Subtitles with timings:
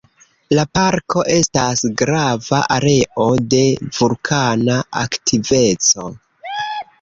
[0.59, 3.61] La parko estas grava areo de
[3.99, 6.09] vulkana aktiveco.